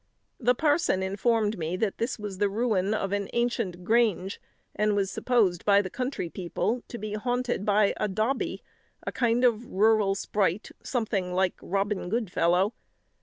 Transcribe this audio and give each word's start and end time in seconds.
The 0.39 0.55
parson 0.55 1.03
informed 1.03 1.59
me 1.59 1.77
that 1.77 1.99
this 1.99 2.17
was 2.17 2.39
the 2.39 2.49
ruin 2.49 2.95
of 2.95 3.11
an 3.11 3.29
ancient 3.33 3.83
grange, 3.83 4.41
and 4.75 4.95
was 4.95 5.11
supposed 5.11 5.63
by 5.63 5.83
the 5.83 5.91
country 5.91 6.27
people 6.27 6.81
to 6.87 6.97
be 6.97 7.13
haunted 7.13 7.65
by 7.67 7.93
a 7.97 8.07
dobbie, 8.07 8.63
a 9.05 9.11
kind 9.11 9.43
of 9.43 9.63
rural 9.67 10.15
sprite, 10.15 10.71
something 10.81 11.35
like 11.35 11.53
Robin 11.61 12.09
Goodfellow. 12.09 12.73